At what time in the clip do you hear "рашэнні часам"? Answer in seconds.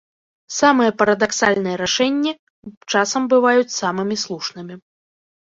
1.83-3.29